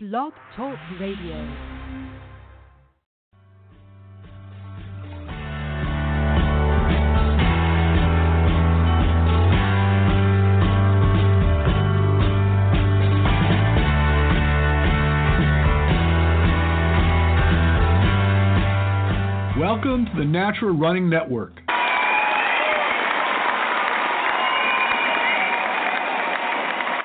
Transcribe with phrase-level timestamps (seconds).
[0.00, 1.34] Blog Talk Radio.
[19.58, 21.67] Welcome to the Natural Running Network.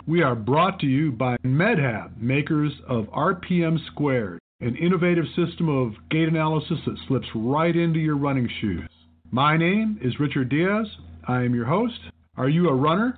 [0.05, 5.93] We are brought to you by MedHab, makers of RPM Squared, an innovative system of
[6.09, 8.89] gait analysis that slips right into your running shoes.
[9.31, 10.87] My name is Richard Diaz.
[11.25, 11.97] I am your host.
[12.35, 13.17] Are you a runner?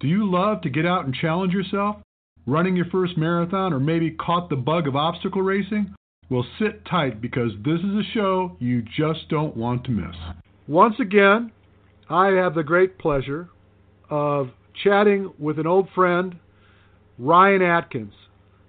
[0.00, 1.98] Do you love to get out and challenge yourself?
[2.44, 5.94] Running your first marathon or maybe caught the bug of obstacle racing?
[6.28, 10.16] Well, sit tight because this is a show you just don't want to miss.
[10.66, 11.52] Once again,
[12.08, 13.48] I have the great pleasure
[14.10, 14.50] of
[14.82, 16.36] chatting with an old friend,
[17.18, 18.14] Ryan Atkins.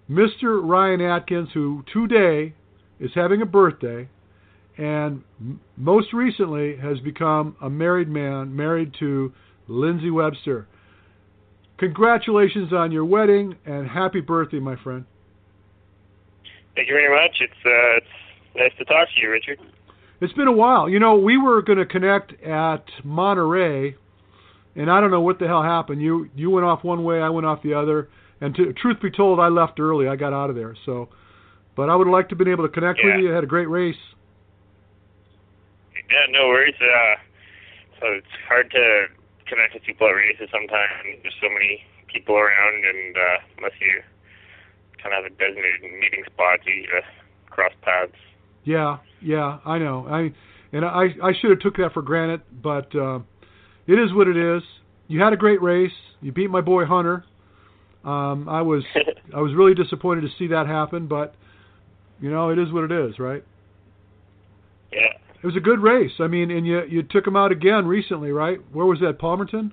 [0.09, 0.59] Mr.
[0.61, 2.53] Ryan Atkins, who today
[2.99, 4.09] is having a birthday
[4.77, 9.31] and m- most recently has become a married man, married to
[9.67, 10.67] Lindsay Webster.
[11.77, 15.05] Congratulations on your wedding and happy birthday, my friend.
[16.75, 17.37] Thank you very much.
[17.41, 18.07] It's uh, it's
[18.55, 19.59] nice to talk to you, Richard.
[20.21, 20.87] It's been a while.
[20.87, 23.95] You know, we were going to connect at Monterey,
[24.75, 26.01] and I don't know what the hell happened.
[26.01, 28.09] You you went off one way, I went off the other.
[28.43, 30.07] And to, truth be told, I left early.
[30.07, 30.75] I got out of there.
[30.83, 31.09] So,
[31.75, 33.15] but I would have liked to have been able to connect Yeah.
[33.17, 33.29] with you.
[33.29, 33.95] Had a great race.
[36.09, 36.73] Yeah, no worries.
[36.81, 37.15] Uh,
[37.99, 39.05] so it's hard to
[39.45, 41.21] connect with people at races sometimes.
[41.21, 44.01] There's so many people around, and uh, unless you
[45.01, 47.01] kind of have a designated meeting spot, you uh,
[47.49, 48.11] cross paths.
[48.63, 50.07] Yeah, yeah, I know.
[50.09, 50.33] I
[50.75, 53.19] and I I should have took that for granted, but uh,
[53.87, 54.63] it is what it is.
[55.07, 55.91] You had a great race.
[56.21, 57.23] You beat my boy Hunter.
[58.03, 58.83] Um, I was
[59.35, 61.35] I was really disappointed to see that happen, but
[62.19, 63.43] you know it is what it is, right?
[64.91, 64.99] Yeah.
[65.41, 66.11] It was a good race.
[66.19, 68.59] I mean, and you you took him out again recently, right?
[68.73, 69.19] Where was that?
[69.19, 69.71] Palmerton.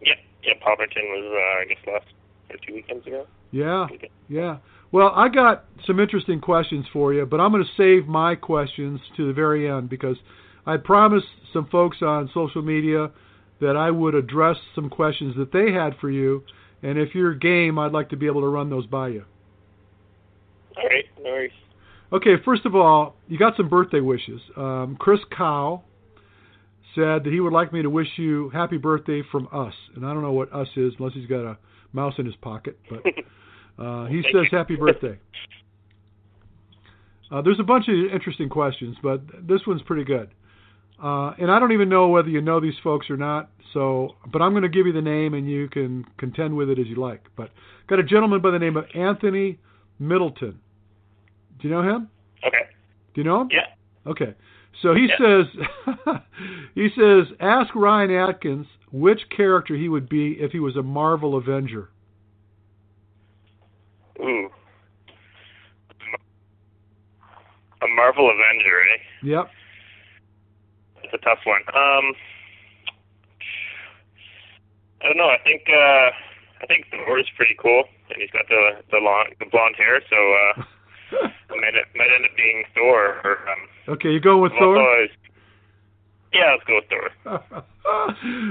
[0.00, 0.14] Yeah.
[0.42, 0.54] Yeah.
[0.64, 2.06] Palmerton was, uh, I guess, last
[2.50, 3.26] or two weekends ago.
[3.50, 4.12] Yeah, Weekend.
[4.28, 4.58] yeah.
[4.92, 9.00] Well, I got some interesting questions for you, but I'm going to save my questions
[9.16, 10.16] to the very end because
[10.66, 13.10] I promised some folks on social media
[13.60, 16.42] that I would address some questions that they had for you,
[16.82, 19.24] and if you're game, I'd like to be able to run those by you.
[20.76, 21.04] All right.
[21.18, 21.52] No worries.
[22.12, 24.40] Okay, first of all, you got some birthday wishes.
[24.56, 25.82] Um, Chris Cow
[26.94, 30.12] said that he would like me to wish you happy birthday from us, and I
[30.12, 31.58] don't know what us is unless he's got a
[31.92, 33.02] mouse in his pocket, but
[33.84, 35.18] uh, he says happy birthday.
[37.30, 40.30] Uh, there's a bunch of interesting questions, but this one's pretty good.
[41.02, 43.50] Uh, and I don't even know whether you know these folks or not.
[43.72, 46.78] So, but I'm going to give you the name, and you can contend with it
[46.78, 47.24] as you like.
[47.36, 47.50] But
[47.88, 49.58] got a gentleman by the name of Anthony
[49.98, 50.60] Middleton.
[51.60, 52.08] Do you know him?
[52.46, 52.66] Okay.
[53.14, 53.48] Do you know him?
[53.50, 53.66] Yeah.
[54.06, 54.34] Okay.
[54.82, 55.16] So he Yeah.
[55.18, 56.16] says,
[56.74, 61.36] he says, ask Ryan Atkins which character he would be if he was a Marvel
[61.36, 61.90] Avenger.
[64.20, 64.48] Ooh.
[67.82, 68.98] A Marvel Avenger, eh?
[69.22, 69.50] Yep.
[71.14, 71.62] A tough one.
[71.68, 72.12] Um,
[75.00, 75.30] I don't know.
[75.30, 76.10] I think uh,
[76.60, 80.00] I think Thor is pretty cool, and he's got the the long the blonde hair,
[80.10, 80.64] so uh,
[81.54, 83.20] it might might end up being Thor.
[83.22, 84.76] Or um, okay, you going with Thor?
[84.76, 85.06] uh,
[86.32, 87.64] yeah, let's go with Thor.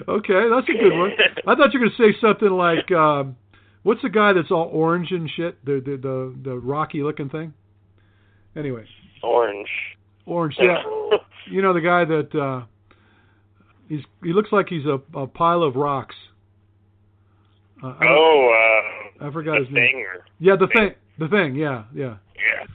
[0.16, 1.12] okay, that's a good one.
[1.48, 3.36] I thought you were going to say something like, um,
[3.84, 5.64] what's the guy that's all orange and shit?
[5.66, 7.54] The the the, the rocky looking thing.
[8.56, 8.86] Anyway,
[9.24, 9.70] Orange.
[10.26, 10.56] orange.
[10.60, 10.84] Yeah,
[11.50, 12.66] you know the guy that uh,
[13.90, 16.16] he's he looks like he's a, a pile of rocks.
[17.84, 19.98] Uh, oh, uh, I forgot his name.
[19.98, 20.92] or Yeah, the thing.
[21.20, 21.56] The thing.
[21.56, 22.18] Yeah, yeah.
[22.36, 22.66] yeah.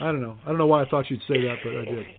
[0.00, 0.36] I don't know.
[0.44, 2.06] I don't know why I thought you'd say that, but I did.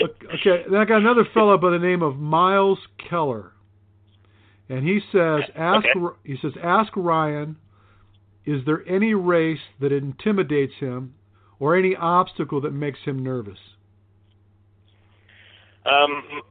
[0.00, 3.52] Okay, then I got another fellow by the name of Miles Keller,
[4.68, 6.16] and he says, "Ask." Okay.
[6.22, 7.56] He says, "Ask Ryan,
[8.46, 11.14] is there any race that intimidates him,
[11.58, 13.58] or any obstacle that makes him nervous?"
[15.88, 16.42] Um,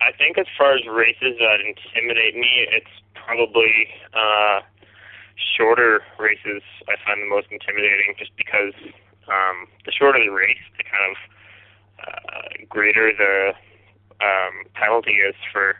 [0.00, 4.60] I think as far as races that intimidate me, it's probably uh,
[5.34, 8.74] shorter races I find the most intimidating, just because
[9.26, 11.16] um, the shorter the race, the kind of
[11.98, 13.52] uh, greater the
[14.22, 15.74] um, penalty is for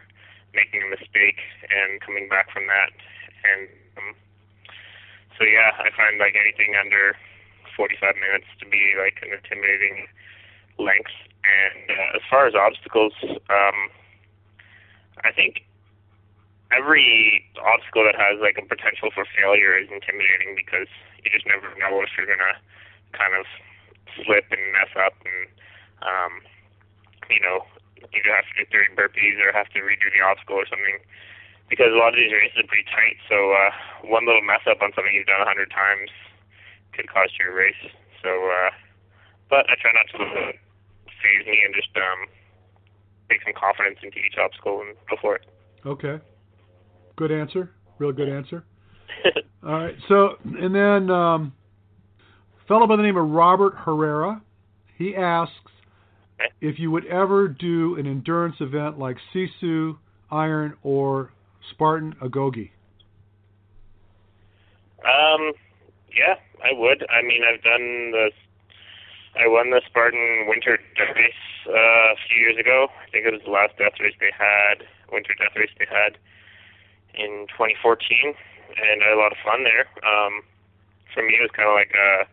[0.54, 1.38] making a mistake
[1.70, 2.90] and coming back from that.
[3.46, 4.14] And um,
[5.38, 7.14] so, yeah, I find like anything under
[7.76, 10.10] 45 minutes to be like an intimidating
[10.78, 11.14] length.
[12.28, 13.78] Far as obstacles, um,
[15.24, 15.64] I think
[16.70, 20.88] every obstacle that has like a potential for failure is intimidating because
[21.24, 22.60] you just never know if you're gonna
[23.16, 23.48] kind of
[24.20, 25.48] slip and mess up and
[26.04, 26.32] um,
[27.32, 27.64] you know
[28.12, 31.00] either have to do 30 burpees or have to redo the obstacle or something
[31.72, 33.18] because a lot of these races are pretty tight.
[33.28, 33.72] So uh,
[34.04, 36.12] one little mess up on something you've done a hundred times
[36.92, 37.84] could cost you a race.
[38.22, 38.70] So, uh,
[39.50, 40.16] but I try not to
[40.48, 40.60] it
[41.22, 42.26] phase me and just um,
[43.30, 45.46] take some confidence into each obstacle and go for it.
[45.86, 46.22] Okay.
[47.16, 47.70] Good answer.
[47.98, 48.64] Real good answer.
[49.66, 49.94] All right.
[50.08, 51.52] So, and then um,
[52.62, 54.42] a fellow by the name of Robert Herrera,
[54.96, 55.54] he asks
[56.60, 59.96] if you would ever do an endurance event like Sisu,
[60.30, 61.32] Iron, or
[61.70, 62.70] Spartan Agoge.
[65.04, 65.52] Um,
[66.16, 67.04] yeah, I would.
[67.08, 68.30] I mean, I've done the.
[69.36, 72.88] I won the Spartan Winter Death Race uh, a few years ago.
[73.06, 76.16] I think it was the last death race they had, Winter Death Race they had
[77.14, 78.34] in 2014
[78.76, 79.88] and I had a lot of fun there.
[80.04, 80.42] Um,
[81.12, 82.28] for me, it was kind of like a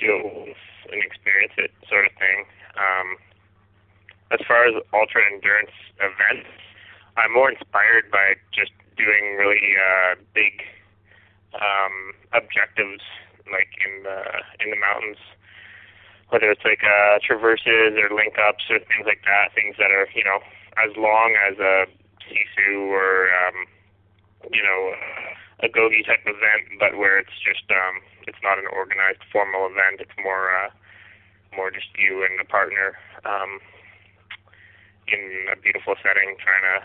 [0.00, 0.54] do
[0.90, 2.44] and experience it sort of thing.
[2.74, 3.16] Um,
[4.32, 6.50] as far as ultra endurance events,
[7.16, 10.62] I'm more inspired by just doing really uh, big
[11.54, 13.02] um, objectives,
[13.50, 14.18] like in the
[14.64, 15.18] in the mountains,
[16.30, 19.54] whether it's like uh, traverses or link ups or things like that.
[19.54, 20.40] Things that are you know
[20.78, 21.86] as long as a
[22.24, 23.66] sisu or um,
[24.52, 24.94] you know.
[25.60, 30.00] Agoge type event, but where it's just um, it's not an organized formal event.
[30.00, 30.72] It's more uh,
[31.52, 32.96] more just you and a partner
[33.28, 33.60] um,
[35.04, 36.76] in a beautiful setting trying to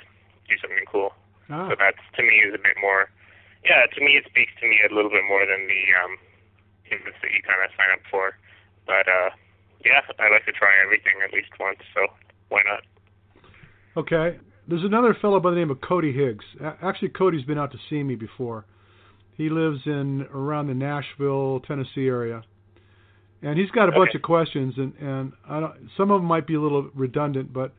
[0.51, 1.15] do something cool.
[1.47, 1.71] Ah.
[1.71, 3.07] So that's to me is a bit more.
[3.63, 6.19] Yeah, to me it speaks to me a little bit more than the um,
[6.91, 8.35] events that you kind of sign up for.
[8.85, 9.29] But uh,
[9.83, 11.79] yeah, I like to try everything at least once.
[11.93, 12.07] So
[12.49, 12.83] why not?
[13.97, 14.39] Okay.
[14.67, 16.43] There's another fellow by the name of Cody Higgs.
[16.81, 18.65] Actually, Cody's been out to see me before.
[19.37, 22.41] He lives in around the Nashville, Tennessee area,
[23.43, 23.97] and he's got a Okay.
[23.97, 24.73] bunch of questions.
[24.77, 27.73] And and I don't, some of them might be a little redundant, but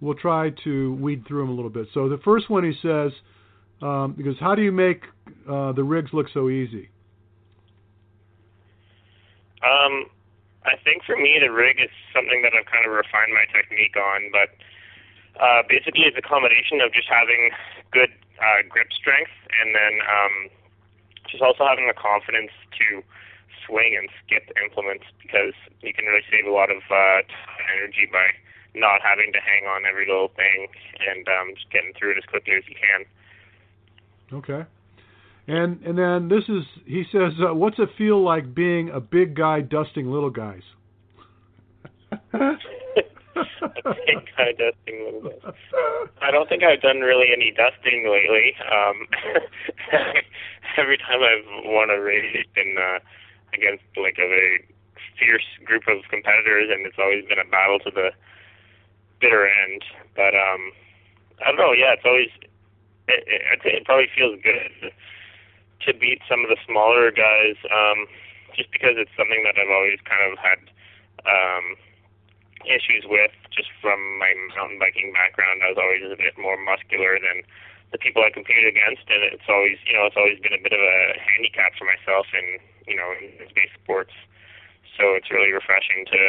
[0.00, 1.88] we'll try to weed through them a little bit.
[1.94, 3.12] So the first one he says,
[3.82, 5.02] um, because how do you make
[5.48, 6.90] uh, the rigs look so easy?
[9.62, 10.06] Um,
[10.64, 13.96] I think for me, the rig is something that I've kind of refined my technique
[13.96, 14.52] on, but
[15.40, 17.50] uh, basically it's a combination of just having
[17.92, 20.34] good uh, grip strength and then um,
[21.28, 23.00] just also having the confidence to
[23.64, 27.22] swing and skip implements because you can really save a lot of uh,
[27.72, 28.28] energy by
[28.74, 30.68] not having to hang on every little thing
[31.08, 33.04] and um, just getting through it as quickly as you can.
[34.32, 34.64] Okay.
[35.46, 39.34] And and then this is he says, uh, what's it feel like being a big
[39.34, 40.62] guy dusting little guys?
[42.30, 45.42] Big guy dusting little bit.
[46.22, 48.54] I don't think I've done really any dusting lately.
[48.60, 49.06] Um,
[50.78, 52.98] every time I've won a race, been uh,
[53.54, 54.66] against like a very
[55.18, 58.10] fierce group of competitors, and it's always been a battle to the
[59.20, 59.82] bitter end.
[60.14, 60.72] But um,
[61.42, 61.72] I don't know.
[61.72, 62.30] Yeah, it's always.
[63.08, 64.92] It, it, I'd say it probably feels good
[65.86, 68.06] to beat some of the smaller guys, um,
[68.56, 70.60] just because it's something that I've always kind of had.
[71.24, 71.76] Um,
[72.68, 75.64] issues with just from my mountain biking background.
[75.64, 77.44] I was always a bit more muscular than
[77.92, 80.74] the people I competed against, and it's always you know it's always been a bit
[80.74, 84.14] of a handicap for myself in you know in base sports.
[84.98, 86.22] So it's really refreshing to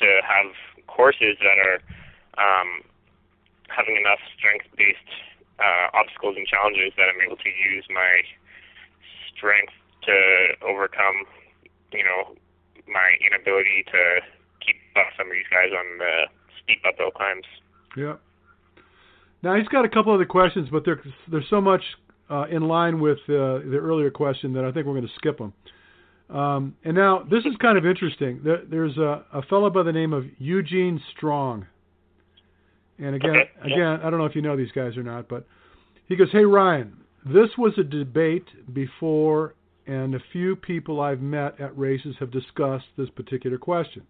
[0.00, 0.52] to have
[0.86, 1.78] courses that are
[2.38, 2.84] um,
[3.68, 5.10] having enough strength based
[5.58, 8.22] uh, obstacles and challenges that I'm able to use my
[9.36, 9.72] strength
[10.04, 10.14] to
[10.66, 11.26] overcome
[11.92, 12.34] you know
[12.88, 14.20] my inability to
[14.64, 16.14] keep up some of these guys on the
[16.62, 17.44] steep uphill climbs.
[17.96, 18.16] Yeah.
[19.42, 21.82] Now he's got a couple other questions, but they're they're so much
[22.30, 25.38] uh, in line with uh, the earlier question that I think we're going to skip
[25.38, 25.52] them.
[26.28, 28.40] Um, and now this is kind of interesting.
[28.42, 31.66] There, there's a, a fellow by the name of Eugene Strong.
[32.98, 35.46] And again, Okay, again, I don't know if you know these guys or not, but
[36.08, 39.54] he goes, "Hey Ryan, this was a debate before,
[39.86, 44.02] and a few people I've met at races have discussed this particular question.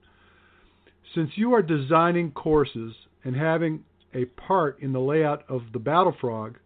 [1.15, 2.95] Since you are designing courses
[3.25, 6.59] and having a part in the layout of the Battle Frog,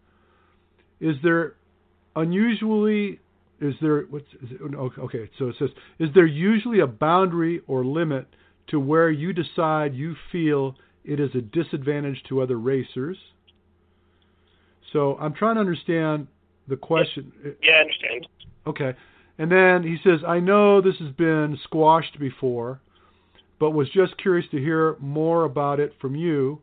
[0.98, 1.54] is there
[2.16, 3.20] unusually
[3.60, 7.60] is there what's is it, oh, okay so it says is there usually a boundary
[7.68, 8.26] or limit
[8.66, 13.16] to where you decide you feel it is a disadvantage to other racers
[14.92, 16.26] so i'm trying to understand
[16.70, 18.26] the question Yeah, I understand.
[18.66, 18.94] Okay.
[19.38, 22.80] And then he says, I know this has been squashed before,
[23.58, 26.60] but was just curious to hear more about it from you.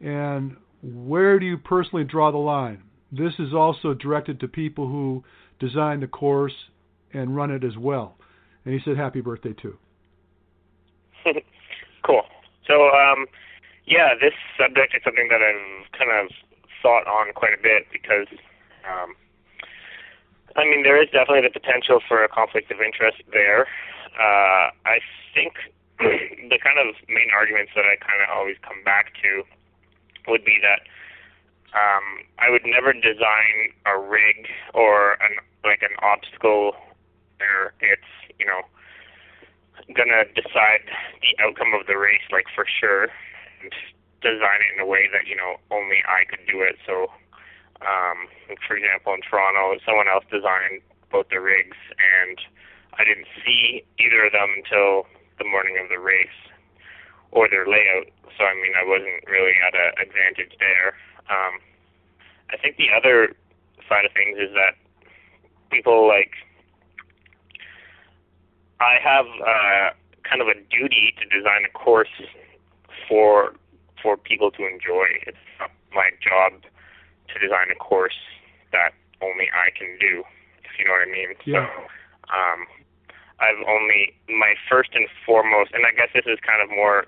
[0.00, 2.82] And where do you personally draw the line?
[3.10, 5.22] This is also directed to people who
[5.60, 6.54] design the course
[7.12, 8.16] and run it as well.
[8.64, 9.76] And he said, "Happy birthday too."
[12.04, 12.22] cool.
[12.66, 13.26] So, um,
[13.86, 16.30] yeah, this subject is something that I've kind of
[16.82, 18.26] thought on quite a bit because,
[18.88, 19.14] um,
[20.56, 23.66] I mean, there is definitely the potential for a conflict of interest there.
[24.18, 25.00] Uh, I
[25.34, 25.54] think
[25.98, 29.44] the kind of main arguments that I kind of always come back to
[30.28, 30.84] would be that
[31.72, 36.76] um, I would never design a rig or an like an obstacle
[37.38, 38.60] where it's you know
[39.96, 40.84] gonna decide
[41.22, 43.08] the outcome of the race like for sure
[43.62, 43.72] and
[44.22, 46.76] design it in a way that you know only I could do it.
[46.86, 47.10] So,
[47.82, 48.28] um,
[48.66, 52.38] for example, in Toronto, someone else designed both the rigs, and
[52.98, 55.06] I didn't see either of them until
[55.38, 56.38] the morning of the race
[57.30, 58.08] or their layout.
[58.36, 60.96] So I mean, I wasn't really at an advantage there.
[61.28, 61.60] Um,
[62.50, 63.34] I think the other
[63.88, 64.76] side of things is that
[65.70, 66.32] people like
[68.80, 69.94] I have uh,
[70.28, 72.12] kind of a duty to design a course
[73.08, 73.54] for
[74.02, 75.06] for people to enjoy.
[75.26, 76.60] It's not my job
[77.32, 78.18] to design a course
[78.72, 80.24] that only I can do,
[80.64, 81.30] if you know what I mean.
[81.44, 81.66] Yeah.
[81.66, 81.82] So
[82.32, 82.60] um,
[83.40, 87.06] I've only my first and foremost, and I guess this is kind of more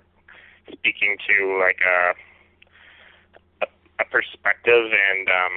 [0.73, 1.99] speaking to like a
[3.64, 3.66] a,
[4.00, 5.54] a perspective and um,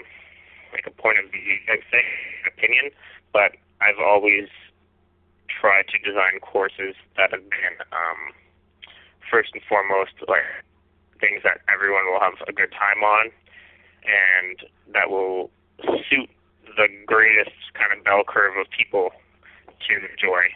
[0.71, 2.03] like a point of view, I'd say
[2.45, 2.91] opinion,
[3.33, 4.47] but I've always
[5.47, 8.33] tried to design courses that have been um,
[9.29, 10.45] first and foremost like
[11.19, 13.31] things that everyone will have a good time on
[14.05, 14.63] and
[14.93, 15.49] that will
[16.09, 16.29] suit
[16.77, 19.09] the greatest kind of bell curve of people
[19.87, 20.49] to enjoy.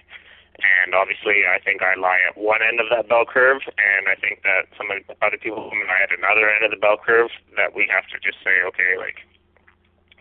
[0.62, 4.14] And obviously, I think I lie at one end of that bell curve, and I
[4.20, 7.34] think that some of the other people lie at another end of the bell curve.
[7.58, 9.26] That we have to just say, okay, like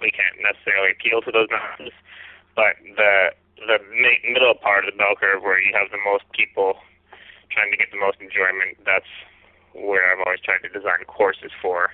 [0.00, 1.92] we can't necessarily appeal to those masses,
[2.56, 3.36] but the
[3.68, 3.78] the
[4.24, 6.80] middle part of the bell curve, where you have the most people
[7.52, 9.10] trying to get the most enjoyment, that's
[9.76, 11.92] where I've always tried to design courses for.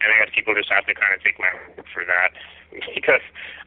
[0.00, 2.36] And I guess people just have to kind of take my word for that
[2.94, 3.24] because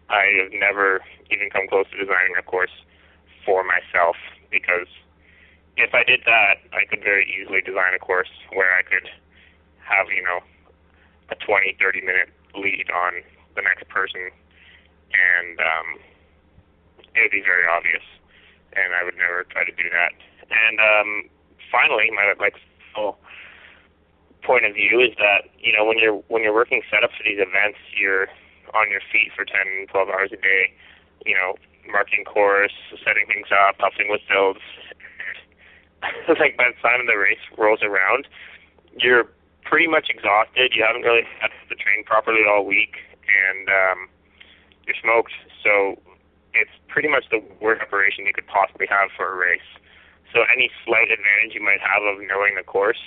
[0.09, 2.73] I have never even come close to designing a course
[3.45, 4.15] for myself
[4.51, 4.87] because
[5.77, 9.07] if I did that, I could very easily design a course where I could
[9.85, 10.41] have, you know,
[11.31, 13.21] a 20, 30 minute lead on
[13.55, 14.29] the next person
[15.13, 15.87] and um,
[17.15, 18.03] it would be very obvious
[18.73, 20.13] and I would never try to do that.
[20.49, 21.29] And um,
[21.71, 22.55] finally, my like
[22.93, 23.17] full
[24.43, 27.39] point of view is that you know when you're when you're working setup for these
[27.39, 28.27] events, you're
[28.73, 30.71] on your feet for 10, 12 hours a day.
[31.25, 31.55] You know,
[31.91, 34.63] marking course, setting things up, helping with builds.
[36.39, 38.27] like by the time the race rolls around,
[38.95, 39.27] you're
[39.65, 40.71] pretty much exhausted.
[40.73, 42.95] You haven't really had to train properly all week,
[43.27, 43.99] and um,
[44.87, 45.33] you're smoked.
[45.61, 45.99] So
[46.53, 49.67] it's pretty much the worst preparation you could possibly have for a race.
[50.33, 53.01] So any slight advantage you might have of knowing the course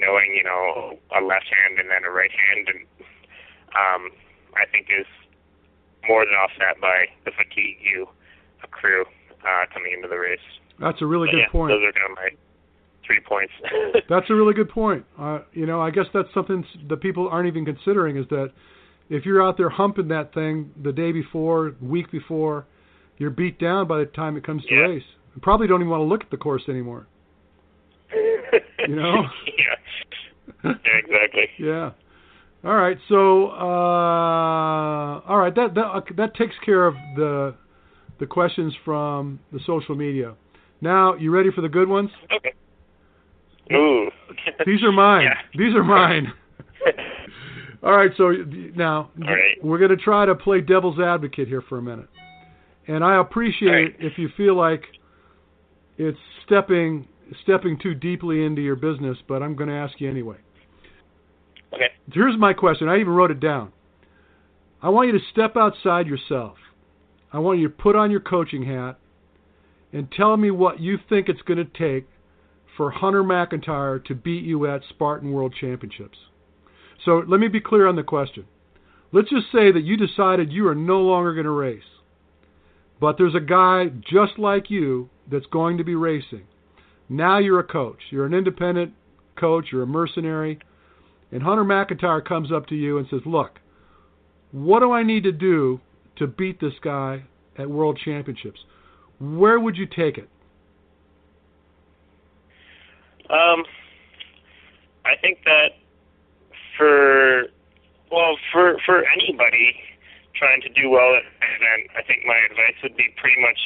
[0.00, 2.80] knowing, you know, a left hand and then a right hand, and
[3.74, 4.02] um,
[4.54, 5.08] I think is
[6.08, 8.06] more than offset by the fatigue you
[8.62, 9.04] accrue
[9.42, 10.42] uh, coming into the race.
[10.80, 11.70] That's a really but good yeah, point.
[11.70, 12.30] Those are kind of my
[13.06, 13.52] three points.
[14.08, 15.04] that's a really good point.
[15.18, 18.52] Uh, you know, I guess that's something that people aren't even considering is that
[19.10, 22.66] if you're out there humping that thing the day before, week before,
[23.18, 24.80] you're beat down by the time it comes to yeah.
[24.82, 25.02] race.
[25.34, 27.06] You probably don't even want to look at the course anymore.
[28.88, 29.22] You know?
[29.46, 29.76] yeah.
[30.64, 31.48] Exactly.
[31.58, 31.90] Yeah.
[32.64, 32.96] All right.
[33.08, 35.54] So, uh, all right.
[35.54, 37.54] That that that takes care of the
[38.20, 40.34] the questions from the social media.
[40.80, 42.10] Now, you ready for the good ones?
[42.36, 42.52] Okay.
[43.74, 44.08] Ooh.
[44.66, 45.22] These are mine.
[45.24, 45.34] Yeah.
[45.58, 46.32] These are mine.
[47.82, 48.10] all right.
[48.16, 48.30] So
[48.76, 49.62] now right.
[49.62, 52.08] we're going to try to play devil's advocate here for a minute,
[52.86, 53.96] and I appreciate Right.
[53.98, 54.84] if you feel like
[55.98, 57.08] it's stepping
[57.42, 60.36] stepping too deeply into your business, but I'm going to ask you anyway.
[61.74, 61.88] Okay.
[62.12, 62.88] Here's my question.
[62.88, 63.72] I even wrote it down.
[64.82, 66.56] I want you to step outside yourself.
[67.32, 68.98] I want you to put on your coaching hat
[69.92, 72.08] and tell me what you think it's going to take
[72.76, 76.18] for Hunter McIntyre to beat you at Spartan World Championships.
[77.04, 78.44] So let me be clear on the question.
[79.12, 81.82] Let's just say that you decided you are no longer going to race,
[83.00, 86.44] but there's a guy just like you that's going to be racing.
[87.08, 87.98] Now you're a coach.
[88.10, 88.94] You're an independent
[89.38, 89.66] coach.
[89.70, 90.60] You're a mercenary.
[91.32, 93.58] And Hunter McIntyre comes up to you and says, Look,
[94.52, 95.80] what do I need to do
[96.16, 97.24] to beat this guy
[97.58, 98.60] at World Championships?
[99.18, 100.28] Where would you take it?
[103.30, 103.64] Um,
[105.06, 105.70] I think that
[106.76, 107.44] for
[108.10, 109.76] well, for for anybody
[110.34, 113.58] trying to do well at an event, I think my advice would be pretty much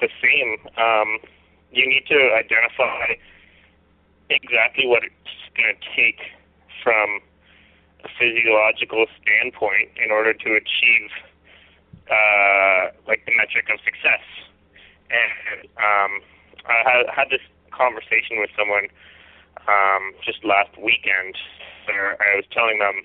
[0.00, 0.56] the same.
[0.78, 1.18] Um,
[1.72, 3.18] you need to identify
[4.30, 6.20] exactly what it's going to take
[6.82, 7.20] from
[8.04, 11.10] a physiological standpoint in order to achieve
[12.10, 14.24] uh, like the metric of success.
[15.10, 16.12] And um,
[16.66, 18.88] I had, had this conversation with someone
[19.68, 21.36] um, just last weekend
[21.86, 23.02] where I was telling them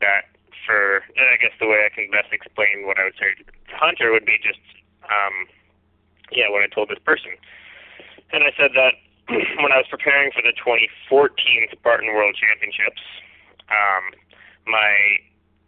[0.00, 0.28] that
[0.66, 3.44] for, I guess the way I can best explain what I would say to
[3.76, 4.62] Hunter would be just,
[5.04, 5.48] um,
[6.30, 7.34] yeah, what I told this person.
[8.32, 8.96] And I said that
[9.64, 11.32] when I was preparing for the 2014
[11.72, 13.00] Spartan World Championships,
[13.72, 14.12] um,
[14.68, 14.92] my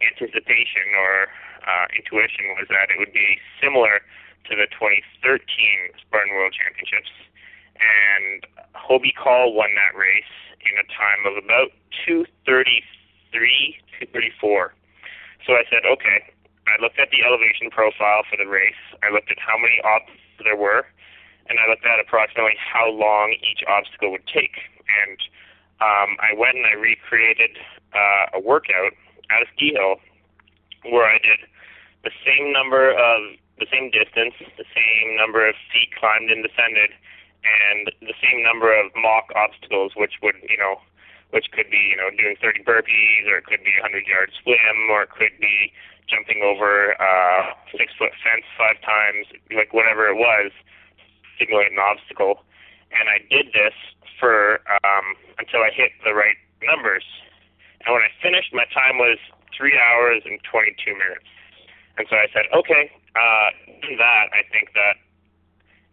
[0.05, 1.33] anticipation or
[1.65, 4.05] uh, intuition was that it would be similar
[4.45, 5.41] to the 2013
[5.97, 7.09] Spartan World Championships.
[7.81, 8.45] And
[8.77, 11.73] Hobie Call won that race in a time of about
[12.05, 12.37] 233,
[13.97, 14.77] 234.
[15.41, 16.21] So I said, okay.
[16.65, 18.81] I looked at the elevation profile for the race.
[19.01, 20.85] I looked at how many obstacles there were,
[21.49, 24.57] and I looked at approximately how long each obstacle would take.
[24.85, 25.17] And
[25.81, 27.57] um, I went and I recreated
[27.93, 28.93] uh, a workout
[29.29, 29.97] at a ski hill
[30.89, 31.41] where I did
[32.03, 36.91] the same number of the same distance, the same number of feet climbed and descended,
[37.45, 40.81] and the same number of mock obstacles, which would, you know,
[41.31, 44.29] which could be, you know, doing 30 burpees, or it could be a 100 yard
[44.43, 45.71] swim, or it could be
[46.05, 47.41] jumping over a uh,
[47.73, 49.25] six foot fence five times,
[49.55, 50.51] like whatever it was,
[51.37, 52.43] simulate an obstacle.
[52.91, 53.75] And I did this
[54.19, 57.03] for um, until I hit the right numbers.
[57.85, 59.19] And when I finished, my time was
[59.55, 61.29] three hours and 22 minutes.
[61.97, 63.49] And so I said, okay, uh,
[63.99, 64.99] that, I think that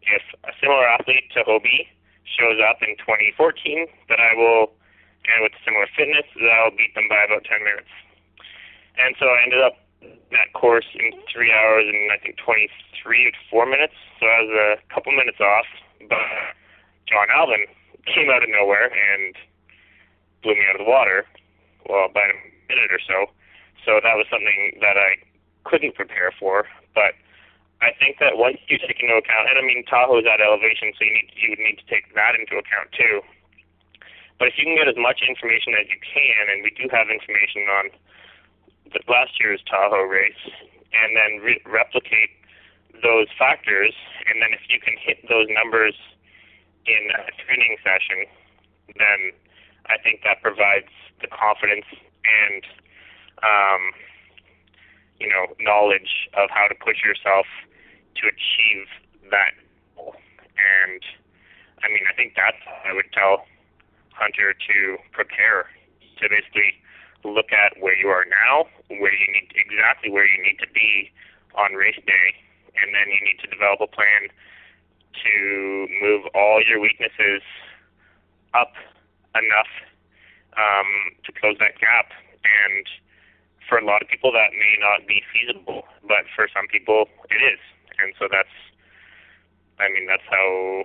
[0.03, 1.87] if a similar athlete to Hobie
[2.27, 4.75] shows up in 2014, that I will,
[5.31, 7.93] and with similar fitness, that I'll beat them by about 10 minutes.
[8.99, 9.79] And so I ended up
[10.31, 12.69] that course in three hours and I think 23
[13.31, 13.95] to four minutes.
[14.19, 15.69] So I was a couple minutes off,
[16.09, 16.25] but
[17.07, 17.69] Jon Albon
[18.09, 19.37] came out of nowhere and
[20.43, 21.27] blew me out of the water.
[21.89, 22.37] Well, by a
[22.71, 23.31] minute or so.
[23.85, 25.19] So that was something that I
[25.65, 26.67] couldn't prepare for.
[26.95, 27.19] But
[27.83, 30.95] I think that once you take into account, and I mean Tahoe is at elevation,
[30.95, 33.27] so you need you would need to take that into account too.
[34.39, 37.11] But if you can get as much information as you can, and we do have
[37.11, 37.85] information on
[38.93, 40.45] the last year's Tahoe race,
[40.93, 42.31] and then re- replicate
[43.03, 43.95] those factors,
[44.29, 45.95] and then if you can hit those numbers
[46.87, 48.27] in a training session,
[48.99, 49.33] then
[49.87, 51.87] I think that provides the confidence
[52.23, 52.63] and
[53.43, 53.83] um,
[55.19, 57.47] you know, knowledge of how to push yourself
[58.19, 58.87] to achieve
[59.31, 59.55] that
[59.95, 60.15] goal.
[60.59, 61.03] And
[61.83, 63.47] I mean, I think that's I would tell
[64.15, 64.77] Hunter to
[65.11, 65.71] prepare
[66.19, 66.79] to basically
[67.29, 71.11] look at where you are now, where you need exactly where you need to be
[71.55, 72.29] on race day,
[72.81, 74.29] and then you need to develop a plan
[75.13, 77.43] to move all your weaknesses
[78.55, 78.73] up
[79.35, 79.73] enough
[80.57, 80.89] um,
[81.25, 82.13] to close that gap
[82.45, 82.87] and
[83.69, 87.41] for a lot of people that may not be feasible, but for some people it
[87.41, 87.61] is.
[88.03, 88.53] And so that's,
[89.79, 90.85] I mean, that's how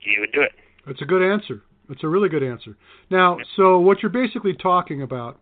[0.00, 0.52] you would do it.
[0.86, 1.62] That's a good answer.
[1.88, 2.76] That's a really good answer.
[3.10, 5.40] Now, so what you're basically talking about,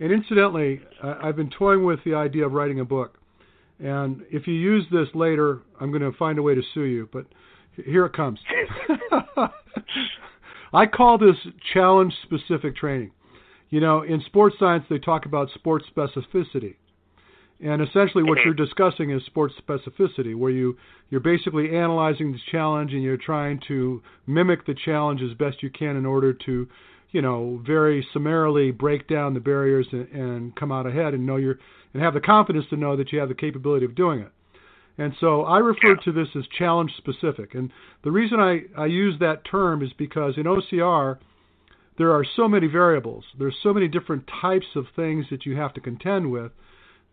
[0.00, 3.18] and incidentally, I've been toying with the idea of writing a book.
[3.80, 7.08] And if you use this later, I'm going to find a way to sue you.
[7.12, 7.26] But
[7.84, 8.38] here it comes.
[10.72, 11.36] I call this
[11.72, 13.12] challenge specific training.
[13.70, 16.76] You know, in sports science, they talk about sports specificity.
[17.60, 18.48] And essentially, what mm-hmm.
[18.48, 20.76] you're discussing is sports specificity, where you
[21.10, 25.70] you're basically analyzing the challenge and you're trying to mimic the challenge as best you
[25.70, 26.68] can in order to,
[27.10, 31.36] you know, very summarily break down the barriers and, and come out ahead and know
[31.36, 31.58] you're
[31.94, 34.30] and have the confidence to know that you have the capability of doing it.
[34.98, 37.54] And so I refer to this as challenge specific.
[37.54, 41.18] And the reason I, I use that term is because in OCR,
[41.96, 43.24] there are so many variables.
[43.38, 46.52] There's so many different types of things that you have to contend with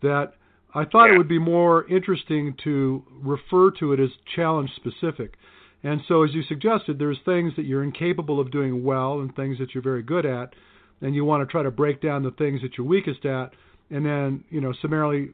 [0.02, 0.34] that
[0.74, 1.16] I thought yeah.
[1.16, 5.36] it would be more interesting to refer to it as challenge specific.
[5.84, 9.58] And so, as you suggested, there's things that you're incapable of doing well and things
[9.60, 10.54] that you're very good at,
[11.02, 13.52] and you want to try to break down the things that you're weakest at,
[13.90, 15.30] and then you know summarily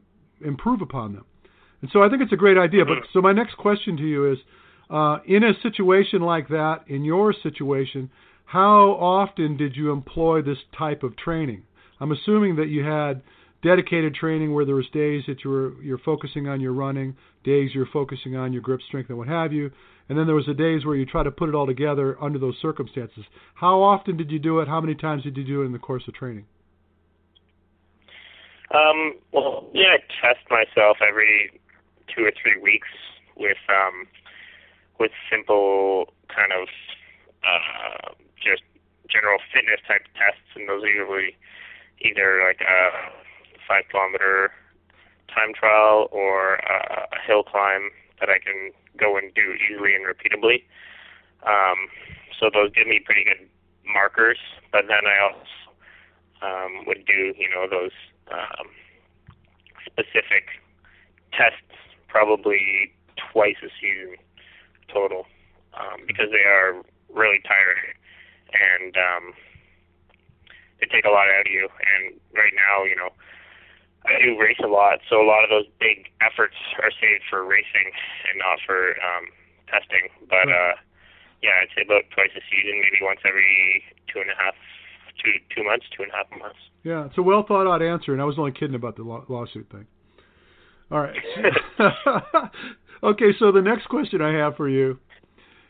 [0.46, 1.26] improve upon them.
[1.82, 2.86] And so, I think it's a great idea.
[2.86, 4.40] But so, my next question to you is,
[4.90, 8.12] uh, in a situation like that, in your situation,
[8.46, 11.64] how often did you employ this type of training?
[12.02, 13.22] I'm assuming that you had
[13.64, 17.72] dedicated training where there was days that you were you're focusing on your running, days
[17.74, 19.72] you're focusing on your grip strength and what have you,
[20.10, 22.40] and then there was the days where you try to put it all together under
[22.40, 23.24] those circumstances.
[23.56, 24.68] How often did you do it?
[24.68, 26.46] How many times did you do it in the course of training?
[28.74, 31.60] Um, well, yeah, I test myself every
[32.16, 32.88] two or three weeks
[33.36, 34.08] with um,
[35.00, 36.68] with simple kind of
[37.44, 38.64] uh, just
[39.10, 41.36] general fitness type tests, and those are usually
[42.02, 43.21] either like a
[43.72, 44.52] five kilometer
[45.32, 47.88] time trial or uh, a hill climb
[48.20, 50.68] that I can go and do easily and repeatably.
[51.48, 51.88] Um,
[52.36, 53.48] so those give me pretty good
[53.88, 54.38] markers.
[54.76, 55.72] But then I also
[56.44, 57.96] um, would do, you know, those
[58.28, 58.68] um,
[59.88, 60.60] specific
[61.32, 61.80] tests
[62.10, 64.20] probably twice a season
[64.92, 65.26] total
[65.80, 67.96] um, because they are really tiring
[68.52, 69.34] and um,
[70.82, 71.70] they take a lot out of you.
[71.96, 73.16] And right now, you know,
[74.06, 77.46] I do race a lot, so a lot of those big efforts are saved for
[77.46, 77.94] racing
[78.30, 79.30] and not for um,
[79.70, 80.10] testing.
[80.26, 80.74] But uh,
[81.42, 84.58] yeah, I'd say about twice a season, maybe once every two and a half,
[85.22, 86.60] two two months, two and a half months.
[86.84, 89.26] Yeah, it's a well thought out answer, and I was only kidding about the law-
[89.30, 89.86] lawsuit thing.
[90.92, 91.16] All right.
[93.04, 95.00] okay, so the next question I have for you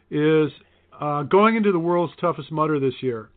[0.09, 0.51] is
[0.99, 3.29] uh, going into the world's toughest Mudder this year.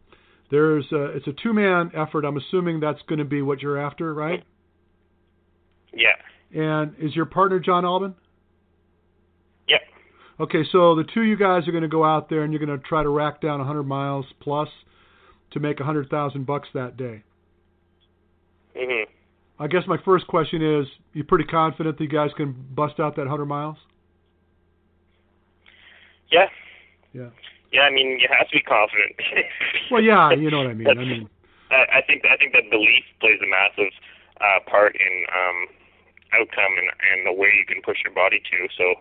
[0.50, 2.24] There's a, it's a two man effort.
[2.24, 4.44] I'm assuming that's going to be what you're after, right?
[5.94, 6.14] Yeah.
[6.54, 8.14] And is your partner Jon Albon?
[9.68, 9.80] Yep.
[10.40, 12.64] Okay, so the two of you guys are going to go out there and you're
[12.64, 14.68] going to try to rack down 100 miles plus
[15.52, 17.22] to make 100,000 bucks that day.
[18.76, 19.04] Mhm.
[19.58, 23.14] I guess my first question is: You pretty confident that you guys can bust out
[23.14, 23.76] that 100 miles?
[26.30, 26.48] Yeah.
[27.12, 27.30] Yeah.
[27.72, 29.14] Yeah, I mean, you have to be confident.
[29.90, 30.88] Well, yeah, you know what I mean.
[30.88, 31.28] I mean,
[31.70, 33.92] I, I think I think that belief plays a massive
[34.40, 35.66] uh, part in um,
[36.40, 38.68] outcome and, and the way you can push your body to.
[38.76, 38.94] So,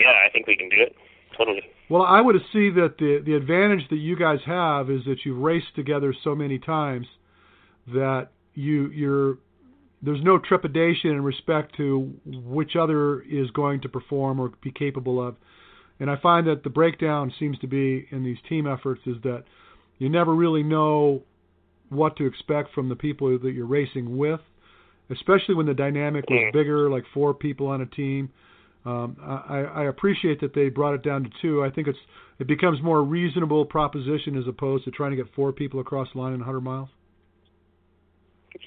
[0.00, 0.94] yeah, I think we can do it
[1.36, 1.62] totally.
[1.88, 5.38] well, I would see that the the advantage that you guys have is that you've
[5.38, 7.06] raced together so many times
[7.88, 9.38] that you you're
[10.02, 15.24] there's no trepidation in respect to which other is going to perform or be capable
[15.26, 15.36] of.
[16.00, 19.44] And I find that the breakdown seems to be in these team efforts is that
[19.98, 21.22] you never really know
[21.90, 24.40] what to expect from the people that you're racing with,
[25.12, 26.52] especially when the dynamic was Mm.
[26.52, 28.30] bigger, like four people on a team.
[28.84, 31.62] Um, I, I appreciate that they brought it down to two.
[31.62, 31.98] I think it's
[32.40, 36.18] it becomes more reasonable proposition as opposed to trying to get four people across the
[36.18, 36.88] line in 100 miles.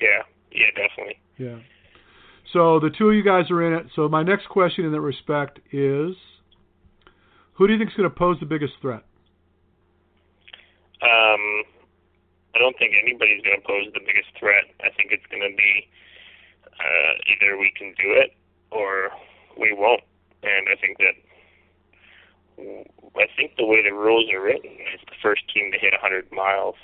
[0.01, 1.19] Yeah, yeah, definitely.
[1.37, 1.59] Yeah.
[2.53, 3.87] So the two of you guys are in it.
[3.95, 6.15] So my next question in that respect is,
[7.53, 9.03] who do you think is going to pose the biggest threat?
[11.01, 11.63] Um,
[12.55, 14.63] I don't think anybody's going to pose the biggest threat.
[14.79, 15.87] I think it's going to be
[16.79, 18.35] uh, either we can do it
[18.71, 19.11] or
[19.59, 20.01] we won't.
[20.43, 21.15] And I think that
[22.57, 26.31] I think the way the rules are written is the first team to hit 100
[26.31, 26.75] miles.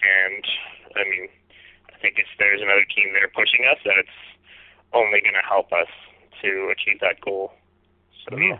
[0.00, 0.44] And
[0.96, 1.28] I mean,
[1.88, 4.18] I think if there's another team there pushing us, then it's
[4.92, 5.88] only going to help us
[6.42, 7.52] to achieve that goal.
[8.28, 8.58] So yeah.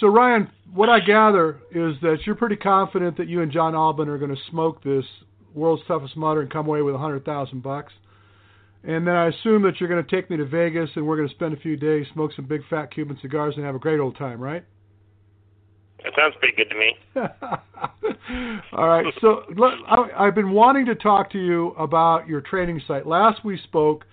[0.00, 4.08] So Ryan, what I gather is that you're pretty confident that you and Jon Albon
[4.08, 5.04] are going to smoke this
[5.54, 7.92] world's toughest mudder and come away with a hundred thousand bucks.
[8.86, 11.28] And then I assume that you're going to take me to Vegas and we're going
[11.28, 13.98] to spend a few days, smoke some big fat Cuban cigars, and have a great
[13.98, 14.64] old time, right?
[16.04, 16.94] That sounds pretty good to me.
[18.72, 19.04] All right.
[19.20, 19.42] So
[20.16, 23.08] I've been wanting to talk to you about your training site.
[23.08, 24.04] Last we spoke,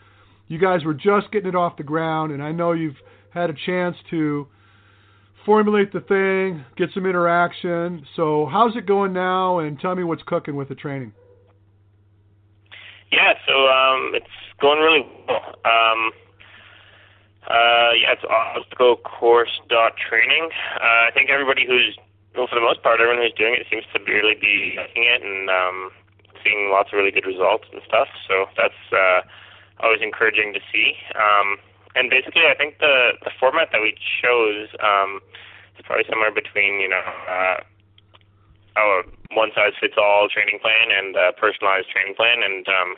[0.48, 2.98] you guys were just getting it off the ground, and I know you've
[3.30, 4.48] had a chance to
[5.46, 8.08] formulate the thing, get some interaction.
[8.16, 9.60] So how's it going now?
[9.60, 11.14] And tell me what's cooking with the training.
[13.14, 14.26] Yeah, so um, it's
[14.60, 15.54] going really well.
[15.70, 16.10] Um,
[17.46, 20.50] uh, yeah, it's obstaclecourse.training.
[20.50, 21.96] Uh, I think everybody who's,
[22.36, 25.22] well, for the most part, everyone who's doing it seems to really be liking it
[25.22, 25.92] and um,
[26.44, 28.08] seeing lots of really good results and stuff.
[28.28, 29.22] So that's uh,
[29.86, 30.98] always encouraging to see.
[31.14, 31.60] Um,
[31.94, 35.22] and basically, I think the the format that we chose um,
[35.78, 37.62] is probably somewhere between, you know, uh,
[38.78, 39.04] a
[39.36, 42.42] one size fits all training plan and a personalized training plan.
[42.44, 42.90] And um,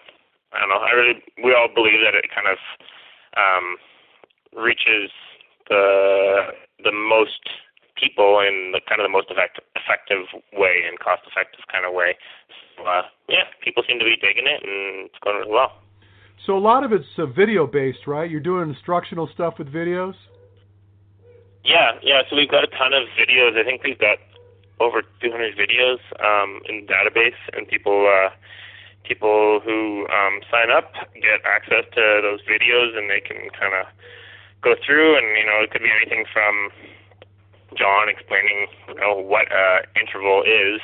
[0.53, 2.59] I don't know, I really we all believe that it kind of
[3.35, 3.77] um,
[4.55, 5.11] reaches
[5.69, 7.41] the the most
[7.95, 11.93] people in the kind of the most effective effective way and cost effective kind of
[11.93, 12.15] way.
[12.77, 15.81] So uh, yeah, people seem to be digging it, and it's going really well.
[16.45, 18.29] So a lot of it's uh, video based, right?
[18.29, 20.13] You're doing instructional stuff with videos.
[21.63, 22.21] Yeah, yeah.
[22.29, 23.57] So we've got a ton of videos.
[23.57, 24.19] I think we've got
[24.79, 28.29] over 200 videos um, in the database, and people uh,
[29.03, 33.85] people who um, sign up get access to those videos, and they can kind of
[34.61, 35.17] go through.
[35.17, 36.69] And you know, it could be anything from
[37.75, 40.81] John explaining you know what uh, interval is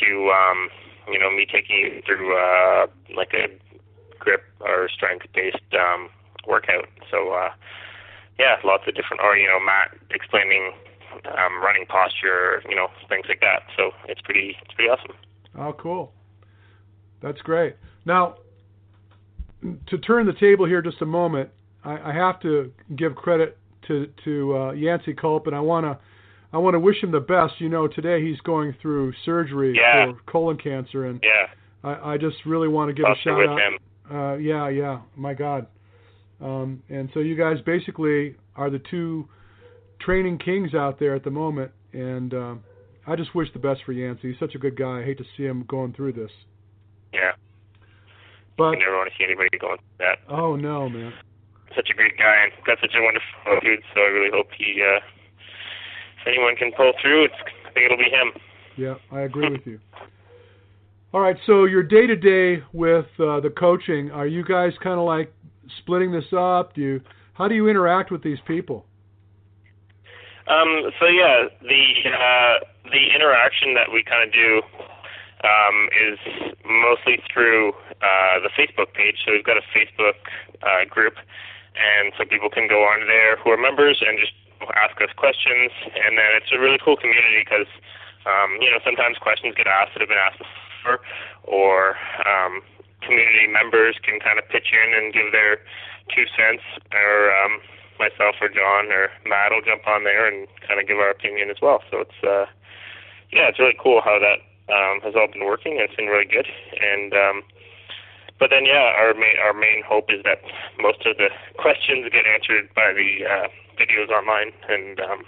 [0.00, 0.68] to um,
[1.10, 3.48] you know me taking you through uh, like a
[4.18, 6.08] grip or strength based um,
[6.46, 6.88] workout.
[7.10, 7.50] So uh,
[8.38, 10.72] yeah, lots of different, or you know, Matt explaining
[11.26, 13.62] um, running posture, you know, things like that.
[13.76, 15.16] So it's pretty, it's pretty awesome.
[15.58, 16.12] Oh, cool.
[17.22, 17.76] That's great.
[18.04, 18.36] Now,
[19.86, 21.50] to turn the table here just a moment,
[21.84, 23.56] I, I have to give credit
[23.88, 25.98] to to uh, Yancey Culp, and I want to
[26.52, 27.54] I want to wish him the best.
[27.60, 30.12] You know, today he's going through surgery Yeah.
[30.12, 31.46] for colon cancer, and Yeah,
[31.88, 33.58] I, I just really want to give a shout with out.
[33.58, 33.78] him.
[34.10, 35.66] Uh, yeah, yeah, my God.
[36.42, 39.26] Um, and so you guys basically are the two
[40.04, 42.64] training kings out there at the moment, and um,
[43.06, 44.30] I just wish the best for Yancey.
[44.30, 45.00] He's such a good guy.
[45.00, 46.30] I hate to see him going through this,
[47.12, 47.32] Yeah,
[48.58, 50.18] but I never want to see anybody going through that.
[50.28, 51.12] oh no, man.
[51.74, 53.80] Such a great guy and got such a wonderful dude.
[53.94, 55.00] So I really hope he, uh,
[56.20, 57.34] if anyone can pull through, it's
[57.66, 58.32] I think it'll be him.
[58.76, 59.80] Yeah, I agree with you.
[61.12, 64.98] All right, so your day to day with uh, the coaching, are you guys kind
[64.98, 65.32] of like
[65.80, 66.74] splitting this up?
[66.74, 67.00] Do you
[67.34, 68.86] how do you interact with these people?
[70.46, 72.54] Um, so yeah, the uh,
[72.92, 74.60] the interaction that we kind of do
[75.44, 76.18] um, is
[76.64, 79.24] mostly through uh, the Facebook page.
[79.24, 80.20] So we've got a Facebook
[80.60, 81.16] uh, group,
[81.76, 84.32] and so people can go on there who are members and just
[84.76, 85.72] ask us questions.
[85.84, 87.68] And then it's a really cool community because
[88.28, 91.00] um, you know sometimes questions get asked that have been asked before,
[91.44, 91.96] or
[92.28, 92.60] um,
[93.00, 95.60] community members can kind of pitch in and give their
[96.12, 97.60] two cents, or um,
[97.98, 101.50] myself or John or Matt will jump on there and kind of give our opinion
[101.50, 101.82] as well.
[101.90, 102.46] So it's uh,
[103.32, 104.40] yeah, it's really cool how that
[104.72, 105.76] um, has all been working.
[105.78, 106.46] It's been really good,
[106.80, 107.42] and um,
[108.38, 110.42] but then yeah, our main our main hope is that
[110.80, 111.28] most of the
[111.58, 115.24] questions get answered by the uh, videos online and um,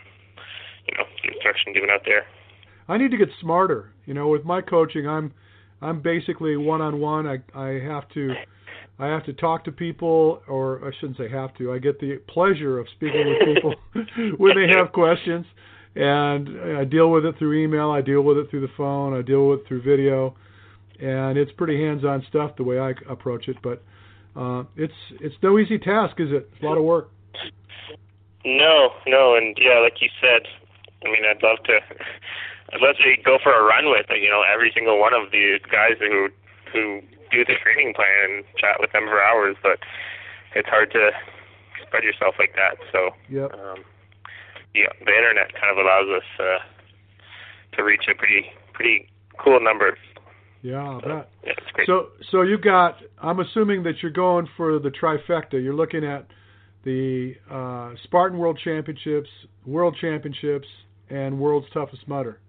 [0.87, 2.27] you know the instruction given out there.
[2.89, 3.91] I need to get smarter.
[4.07, 5.33] You know, with my coaching, I'm
[5.83, 7.27] I'm basically one on one.
[7.27, 8.35] I I have to
[8.99, 11.73] I have to talk to people, or I shouldn't say have to.
[11.73, 13.75] I get the pleasure of speaking with people
[14.39, 15.45] when they have questions,
[15.95, 17.91] and I deal with it through email.
[17.91, 19.13] I deal with it through the phone.
[19.17, 20.35] I deal with it through video,
[21.01, 23.57] and it's pretty hands-on stuff the way I approach it.
[23.63, 23.83] But
[24.35, 26.49] uh, it's it's no easy task, is it?
[26.55, 27.11] It's a lot of work.
[28.47, 30.47] No, no, and yeah, like you said,
[31.05, 31.81] I mean, I'd love to,
[32.73, 35.59] I'd love to go for a run with you know every single one of the
[35.71, 36.29] guys who
[36.73, 39.79] who do the training plan and chat with them for hours, but
[40.55, 41.11] it's hard to
[41.87, 42.79] spread yourself like that.
[42.93, 43.53] So Yep.
[43.55, 43.85] um,
[44.75, 49.09] yeah, the internet kind of allows us uh, to reach a pretty pretty
[49.39, 49.97] cool number.
[50.62, 51.31] Yeah, I bet.
[51.45, 51.87] Yeah, it's great.
[51.87, 52.99] So, so you got.
[53.23, 55.53] I'm assuming that you're going for the trifecta.
[55.62, 56.27] You're looking at
[56.85, 59.29] the uh, Spartan World Championships,
[59.65, 60.67] World Championships,
[61.11, 62.41] and World's Toughest Mudder.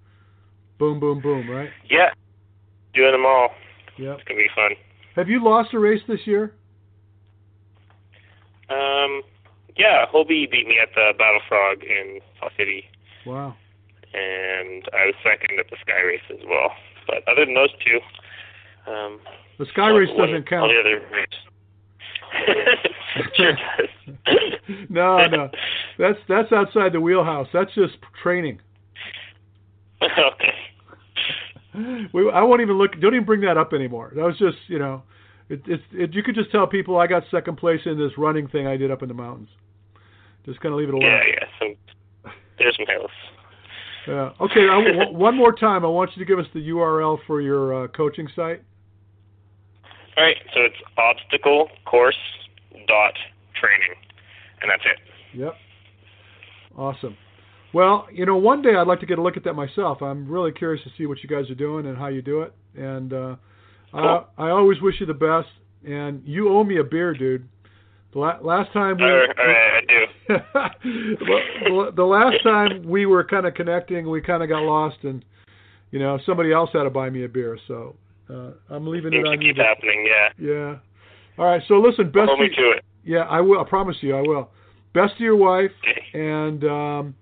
[0.80, 1.50] Boom, boom, boom.
[1.50, 1.70] Right?
[1.90, 2.10] yeah,
[2.94, 3.50] doing them all.
[3.98, 4.20] Yep.
[4.20, 4.72] It's gonna be fun.
[5.16, 6.54] Have you lost a race this year?
[8.70, 9.22] Um,
[9.78, 12.86] yeah, Hobie beat me at the Battle Frog in Fall City.
[13.26, 13.56] Wow.
[14.14, 16.72] and I was second at the Sky Race as well.
[17.08, 18.00] But other than those two,
[18.92, 19.20] um,
[19.60, 20.64] The Sky Race won doesn't count.
[20.64, 21.40] All the other races.
[24.90, 25.50] no, no.
[25.98, 27.48] That's that's outside the wheelhouse.
[27.54, 28.60] That's just training.
[30.02, 30.37] okay.
[32.14, 33.00] We, I won't even look.
[33.00, 34.12] Don't even bring that up anymore.
[34.16, 35.04] That was just, you know,
[35.50, 38.48] it, it's it, you could just tell people I got second place in this running
[38.48, 39.50] thing I did up in the mountains.
[40.46, 41.10] Just kind of leave it alone.
[41.10, 41.46] Yeah, yeah.
[41.60, 43.12] Some there's some hills.
[44.08, 44.32] Yeah.
[44.40, 44.68] Okay.
[44.70, 47.84] I, w- one more time, I want you to give us the URL for your
[47.84, 48.64] uh, coaching site.
[50.16, 52.18] All right, so it's obstacle course
[52.88, 53.14] dot
[53.54, 53.94] training,
[54.62, 55.00] and that's it.
[55.38, 55.54] Yep.
[56.76, 57.18] Awesome.
[57.78, 60.02] Well, you know, one day I'd like to get a look at that myself.
[60.02, 62.52] I'm really curious to see what you guys are doing and how you do it.
[62.76, 63.36] And uh,
[63.92, 64.26] Cool.
[64.36, 65.48] I, I always wish you the best.
[65.88, 67.48] And you owe me a beer, dude.
[68.14, 69.04] The la- last time we.
[69.04, 71.92] All right, all right, I do.
[71.96, 75.24] The last time we were kind of connecting, we kind of got lost, and
[75.92, 77.60] you know somebody else had to buy me a beer.
[77.68, 77.96] So
[78.30, 79.54] uh, I'm leaving it to on you.
[79.54, 80.08] keep happening.
[80.10, 80.30] Yeah.
[80.52, 80.76] Yeah.
[81.38, 81.62] All right.
[81.68, 82.26] So listen, best.
[82.30, 82.86] Hold me to- to it.
[83.06, 83.62] yeah, I will.
[83.62, 84.50] I promise you, I will.
[84.96, 86.02] Best to your wife, Okay.
[86.20, 87.16] and um,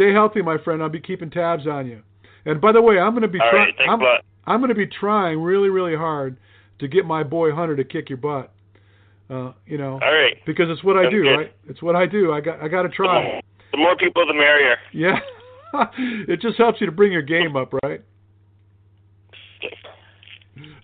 [0.00, 0.82] stay healthy, my friend.
[0.82, 2.02] I'll be keeping tabs on you.
[2.46, 3.74] And by the way, I'm going to be trying.
[3.78, 3.88] right.
[3.88, 4.00] I'm.
[4.46, 6.38] I'm going to be trying really, really hard
[6.78, 8.52] to get my boy Hunter to kick your butt.
[9.28, 10.34] Uh, you know, All right.
[10.46, 11.36] because it's what I do, good.
[11.36, 11.52] right?
[11.68, 12.32] It's what I do.
[12.32, 13.40] I got I got to try.
[13.70, 14.76] The more people, the merrier.
[14.92, 15.20] Yeah.
[16.26, 18.00] it just helps you to bring your game up, right?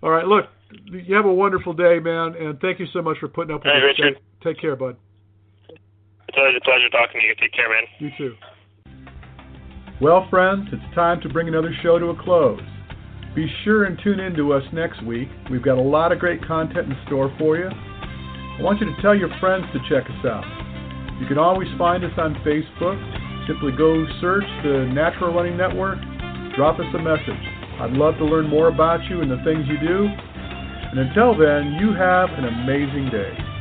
[0.03, 0.45] All right, look,
[0.85, 3.73] you have a wonderful day, man, and thank you so much for putting up with
[3.73, 3.81] Hey.
[3.83, 4.21] Richard.
[4.45, 4.97] Take care, bud.
[5.71, 7.35] It's always a pleasure talking to you.
[7.41, 7.83] Take care, man.
[7.99, 8.37] You too.
[9.99, 12.61] Well, friends, it's time to bring another show to a close.
[13.35, 15.29] Be sure and tune in to us next week.
[15.51, 17.65] We've got a lot of great content in store for you.
[17.65, 20.45] I want you to tell your friends to check us out.
[21.19, 23.01] You can always find us on Facebook.
[23.49, 25.97] Simply go search the Natural Running Network.
[26.57, 27.45] Drop us a message.
[27.81, 30.09] I'd love to learn more about you and the things you do.
[30.93, 33.56] And until then, you have an amazing day.